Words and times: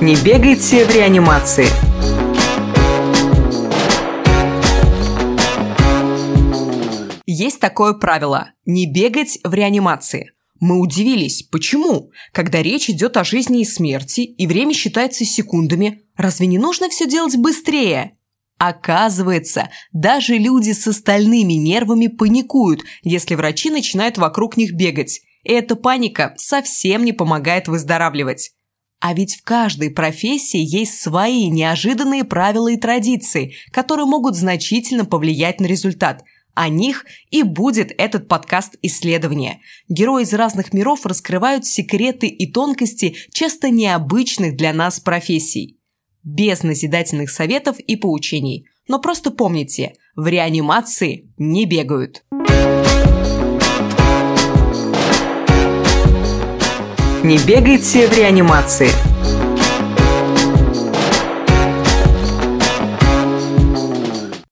Не 0.00 0.14
бегайте 0.14 0.84
в 0.84 0.94
реанимации. 0.94 1.66
Есть 7.26 7.58
такое 7.58 7.94
правило– 7.94 8.52
не 8.64 8.86
бегать 8.86 9.40
в 9.42 9.52
реанимации. 9.52 10.30
Мы 10.60 10.78
удивились, 10.78 11.42
почему? 11.42 12.12
Когда 12.30 12.62
речь 12.62 12.88
идет 12.88 13.16
о 13.16 13.24
жизни 13.24 13.62
и 13.62 13.64
смерти, 13.64 14.20
и 14.20 14.46
время 14.46 14.72
считается 14.72 15.24
секундами, 15.24 16.02
разве 16.16 16.46
не 16.46 16.58
нужно 16.58 16.88
все 16.90 17.08
делать 17.08 17.36
быстрее? 17.36 18.12
Оказывается, 18.56 19.68
даже 19.92 20.36
люди 20.38 20.70
с 20.70 20.86
остальными 20.86 21.54
нервами 21.54 22.06
паникуют, 22.06 22.82
если 23.02 23.34
врачи 23.34 23.68
начинают 23.68 24.16
вокруг 24.16 24.56
них 24.56 24.74
бегать. 24.74 25.22
И 25.42 25.50
эта 25.50 25.74
паника 25.74 26.34
совсем 26.36 27.04
не 27.04 27.12
помогает 27.12 27.66
выздоравливать. 27.66 28.52
А 29.00 29.14
ведь 29.14 29.36
в 29.36 29.44
каждой 29.44 29.90
профессии 29.90 30.58
есть 30.58 31.00
свои 31.00 31.48
неожиданные 31.48 32.24
правила 32.24 32.68
и 32.68 32.76
традиции, 32.76 33.54
которые 33.70 34.06
могут 34.06 34.34
значительно 34.34 35.04
повлиять 35.04 35.60
на 35.60 35.66
результат. 35.66 36.24
О 36.54 36.68
них 36.68 37.06
и 37.30 37.44
будет 37.44 37.92
этот 37.96 38.26
подкаст 38.26 38.74
исследования. 38.82 39.60
Герои 39.88 40.24
из 40.24 40.34
разных 40.34 40.72
миров 40.72 41.06
раскрывают 41.06 41.64
секреты 41.64 42.26
и 42.26 42.50
тонкости 42.50 43.14
часто 43.32 43.70
необычных 43.70 44.56
для 44.56 44.72
нас 44.72 44.98
профессий. 44.98 45.78
Без 46.24 46.64
назидательных 46.64 47.30
советов 47.30 47.78
и 47.78 47.94
поучений. 47.94 48.66
Но 48.88 48.98
просто 48.98 49.30
помните, 49.30 49.92
в 50.16 50.26
реанимации 50.26 51.30
не 51.36 51.64
бегают. 51.64 52.24
Не 57.24 57.36
бегайте 57.38 58.06
в 58.06 58.16
реанимации. 58.16 58.88